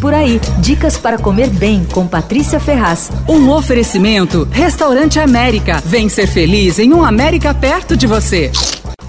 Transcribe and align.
Por 0.00 0.14
aí, 0.14 0.40
dicas 0.60 0.96
para 0.96 1.18
comer 1.18 1.48
bem 1.48 1.84
com 1.84 2.06
Patrícia 2.06 2.60
Ferraz. 2.60 3.10
Um 3.28 3.50
oferecimento 3.50 4.46
Restaurante 4.52 5.18
América. 5.18 5.82
Vem 5.84 6.08
ser 6.08 6.28
feliz 6.28 6.78
em 6.78 6.92
um 6.92 7.04
América 7.04 7.52
perto 7.52 7.96
de 7.96 8.06
você. 8.06 8.52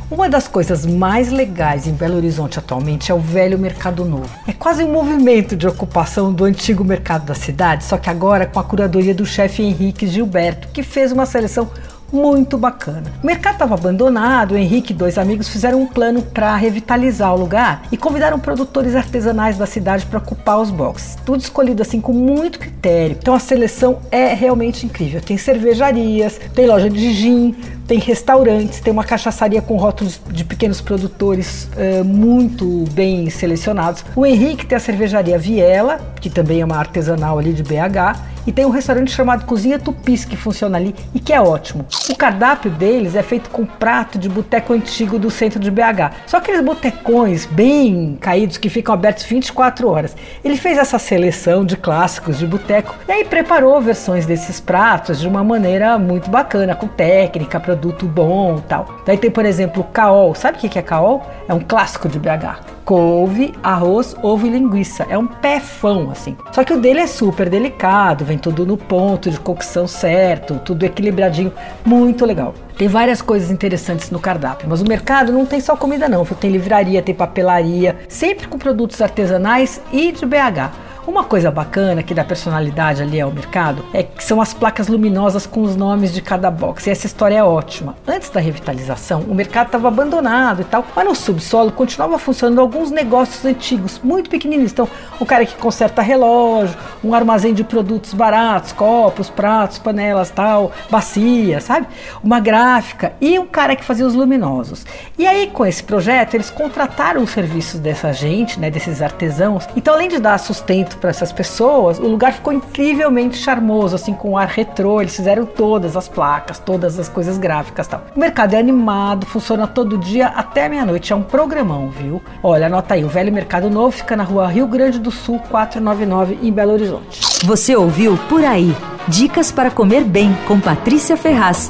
Uma 0.09 0.27
das 0.27 0.47
coisas 0.47 0.87
mais 0.87 1.31
legais 1.31 1.85
em 1.85 1.93
Belo 1.93 2.15
Horizonte 2.15 2.57
atualmente 2.57 3.11
é 3.11 3.13
o 3.13 3.19
velho 3.19 3.59
Mercado 3.59 4.03
Novo. 4.03 4.27
É 4.47 4.51
quase 4.51 4.83
um 4.83 4.91
movimento 4.91 5.55
de 5.55 5.67
ocupação 5.67 6.33
do 6.33 6.43
antigo 6.43 6.83
mercado 6.83 7.25
da 7.25 7.35
cidade, 7.35 7.83
só 7.83 7.95
que 7.95 8.09
agora 8.09 8.47
com 8.47 8.59
a 8.59 8.63
curadoria 8.63 9.13
do 9.13 9.27
chefe 9.27 9.61
Henrique 9.61 10.07
Gilberto, 10.07 10.69
que 10.69 10.81
fez 10.81 11.11
uma 11.11 11.27
seleção 11.27 11.69
muito 12.11 12.57
bacana. 12.57 13.11
O 13.21 13.25
mercado 13.25 13.53
estava 13.53 13.75
abandonado, 13.75 14.53
o 14.53 14.57
Henrique 14.57 14.93
e 14.93 14.95
dois 14.95 15.17
amigos 15.17 15.47
fizeram 15.47 15.81
um 15.81 15.85
plano 15.85 16.21
para 16.21 16.55
revitalizar 16.55 17.33
o 17.33 17.39
lugar 17.39 17.83
e 17.91 17.97
convidaram 17.97 18.39
produtores 18.39 18.95
artesanais 18.95 19.57
da 19.57 19.65
cidade 19.65 20.05
para 20.05 20.19
ocupar 20.19 20.59
os 20.59 20.71
boxes. 20.71 21.17
Tudo 21.25 21.41
escolhido 21.41 21.81
assim 21.81 22.01
com 22.01 22.13
muito 22.13 22.59
critério. 22.59 23.17
Então 23.19 23.33
a 23.33 23.39
seleção 23.39 23.99
é 24.11 24.33
realmente 24.33 24.85
incrível. 24.85 25.21
Tem 25.21 25.37
cervejarias, 25.37 26.39
tem 26.53 26.65
loja 26.65 26.89
de 26.89 27.13
gin, 27.13 27.55
tem 27.89 27.97
restaurantes, 27.97 28.79
tem 28.79 28.93
uma 28.93 29.03
cachaçaria 29.03 29.63
com 29.63 29.75
rótulos 29.75 30.21
de 30.29 30.43
pequenos 30.43 30.79
produtores 30.79 31.67
uh, 31.75 32.05
muito 32.05 32.85
bem 32.91 33.31
selecionados. 33.31 34.05
O 34.15 34.23
Henrique 34.25 34.63
tem 34.65 34.75
a 34.75 34.79
cervejaria 34.79 35.39
Viela, 35.39 35.99
que 36.21 36.29
também 36.29 36.61
é 36.61 36.65
uma 36.65 36.77
artesanal 36.77 37.39
ali 37.39 37.51
de 37.51 37.63
BH, 37.63 38.19
e 38.45 38.51
tem 38.51 38.65
um 38.65 38.69
restaurante 38.69 39.11
chamado 39.11 39.45
Cozinha 39.45 39.79
Tupis 39.79 40.25
que 40.25 40.35
funciona 40.35 40.77
ali 40.77 40.95
e 41.13 41.19
que 41.19 41.33
é 41.33 41.41
ótimo. 41.41 41.85
O 42.09 42.15
cardápio 42.15 42.71
deles 42.71 43.15
é 43.15 43.23
feito 43.23 43.49
com 43.49 43.65
prato 43.65 44.17
de 44.17 44.29
boteco 44.29 44.73
antigo 44.73 45.19
do 45.19 45.29
centro 45.29 45.59
de 45.59 45.69
BH. 45.71 46.13
Só 46.27 46.37
aqueles 46.37 46.61
botecões 46.61 47.45
bem 47.45 48.17
caídos 48.19 48.57
que 48.57 48.69
ficam 48.69 48.93
abertos 48.93 49.23
24 49.25 49.89
horas. 49.89 50.15
Ele 50.43 50.57
fez 50.57 50.77
essa 50.77 50.99
seleção 50.99 51.65
de 51.65 51.77
clássicos 51.77 52.37
de 52.37 52.45
boteco 52.45 52.95
e 53.07 53.11
aí 53.11 53.25
preparou 53.25 53.79
versões 53.81 54.25
desses 54.25 54.59
pratos 54.59 55.19
de 55.19 55.27
uma 55.27 55.43
maneira 55.43 55.97
muito 55.97 56.29
bacana, 56.29 56.75
com 56.75 56.87
técnica, 56.87 57.59
produto 57.59 58.05
bom 58.05 58.59
tal. 58.67 59.01
Daí 59.05 59.17
tem, 59.17 59.31
por 59.31 59.45
exemplo, 59.45 59.81
o 59.81 59.85
caol. 59.85 60.35
Sabe 60.35 60.57
o 60.57 60.59
que 60.59 60.79
é 60.79 60.81
caol? 60.81 61.25
É 61.47 61.53
um 61.53 61.59
clássico 61.59 62.07
de 62.07 62.19
BH 62.19 62.79
couve, 62.89 63.53
arroz, 63.61 64.15
ovo 64.23 64.47
e 64.47 64.49
linguiça. 64.49 65.05
É 65.07 65.15
um 65.15 65.27
pé-fão, 65.27 66.09
assim. 66.09 66.35
Só 66.51 66.63
que 66.63 66.73
o 66.73 66.81
dele 66.81 67.01
é 67.01 67.05
super 67.05 67.47
delicado, 67.47 68.25
vem 68.29 68.37
tudo 68.37 68.63
no 68.63 68.77
ponto 68.77 69.31
de 69.31 69.39
cocção 69.39 69.87
certo, 69.87 70.61
tudo 70.63 70.85
equilibradinho, 70.85 71.51
muito 71.83 72.25
legal. 72.25 72.53
Tem 72.77 72.87
várias 72.87 73.23
coisas 73.23 73.49
interessantes 73.49 74.11
no 74.11 74.19
cardápio, 74.19 74.69
mas 74.69 74.81
o 74.81 74.85
mercado 74.85 75.31
não 75.31 75.47
tem 75.47 75.59
só 75.59 75.75
comida 75.75 76.07
não, 76.07 76.23
tem 76.23 76.51
livraria, 76.51 77.01
tem 77.01 77.15
papelaria, 77.15 77.97
sempre 78.07 78.47
com 78.47 78.59
produtos 78.59 79.01
artesanais 79.01 79.81
e 79.91 80.11
de 80.11 80.25
BH. 80.27 80.88
Uma 81.09 81.23
coisa 81.23 81.49
bacana 81.49 82.03
que 82.03 82.13
dá 82.13 82.23
personalidade 82.23 83.01
ali 83.01 83.19
ao 83.19 83.31
mercado 83.31 83.83
é 83.95 84.03
que 84.03 84.23
são 84.23 84.39
as 84.39 84.53
placas 84.53 84.87
luminosas 84.87 85.47
com 85.47 85.63
os 85.63 85.75
nomes 85.75 86.13
de 86.13 86.21
cada 86.21 86.51
box. 86.51 86.85
E 86.85 86.91
essa 86.91 87.07
história 87.07 87.35
é 87.35 87.43
ótima. 87.43 87.95
Antes 88.07 88.29
da 88.29 88.39
revitalização, 88.39 89.21
o 89.21 89.33
mercado 89.33 89.65
estava 89.65 89.87
abandonado 89.87 90.61
e 90.61 90.65
tal, 90.65 90.85
mas 90.95 91.03
no 91.03 91.15
subsolo 91.15 91.71
continuava 91.71 92.19
funcionando 92.19 92.61
alguns 92.61 92.91
negócios 92.91 93.43
antigos, 93.43 93.99
muito 94.03 94.29
pequenininhos. 94.29 94.71
Então, 94.71 94.87
o 95.19 95.25
cara 95.25 95.47
que 95.47 95.55
conserta 95.55 95.99
relógio, 96.03 96.77
um 97.03 97.11
armazém 97.15 97.55
de 97.55 97.63
produtos 97.63 98.13
baratos, 98.13 98.71
copos, 98.71 99.31
pratos, 99.31 99.79
panelas, 99.79 100.29
tal, 100.29 100.71
bacia, 100.91 101.59
sabe? 101.59 101.87
Uma 102.23 102.39
gráfica 102.39 103.13
e 103.19 103.39
um 103.39 103.47
cara 103.47 103.75
que 103.75 103.83
fazia 103.83 104.05
os 104.05 104.13
luminosos. 104.13 104.85
E 105.17 105.25
aí, 105.25 105.47
com 105.47 105.65
esse 105.65 105.83
projeto, 105.83 106.35
eles 106.35 106.51
contrataram 106.51 107.23
os 107.23 107.31
serviços 107.31 107.79
dessa 107.79 108.13
gente, 108.13 108.59
né, 108.59 108.69
desses 108.69 109.01
artesãos. 109.01 109.67
Então, 109.75 109.95
além 109.95 110.07
de 110.07 110.19
dar 110.19 110.37
sustento 110.37 110.98
para 110.99 111.09
essas 111.09 111.31
pessoas, 111.31 111.99
o 111.99 112.07
lugar 112.07 112.33
ficou 112.33 112.53
incrivelmente 112.53 113.37
charmoso, 113.37 113.95
assim, 113.95 114.13
com 114.13 114.37
ar 114.37 114.47
retrô. 114.47 115.01
Eles 115.01 115.15
fizeram 115.15 115.45
todas 115.45 115.95
as 115.95 116.07
placas, 116.07 116.59
todas 116.59 116.99
as 116.99 117.09
coisas 117.09 117.37
gráficas 117.37 117.87
tal. 117.87 118.03
O 118.15 118.19
mercado 118.19 118.53
é 118.53 118.59
animado, 118.59 119.25
funciona 119.25 119.65
todo 119.65 119.97
dia 119.97 120.27
até 120.27 120.67
meia-noite. 120.69 121.13
É 121.13 121.15
um 121.15 121.23
programão, 121.23 121.89
viu? 121.89 122.21
Olha, 122.43 122.67
anota 122.67 122.93
aí: 122.93 123.03
o 123.03 123.09
Velho 123.09 123.31
Mercado 123.31 123.69
Novo 123.69 123.91
fica 123.91 124.15
na 124.15 124.23
rua 124.23 124.47
Rio 124.47 124.67
Grande 124.67 124.99
do 124.99 125.11
Sul, 125.11 125.39
499, 125.49 126.39
em 126.41 126.51
Belo 126.51 126.73
Horizonte. 126.73 127.21
Você 127.45 127.75
ouviu 127.75 128.17
Por 128.27 128.43
Aí 128.43 128.75
Dicas 129.09 129.51
para 129.51 129.71
Comer 129.71 130.03
Bem 130.03 130.37
com 130.47 130.59
Patrícia 130.59 131.17
Ferraz. 131.17 131.69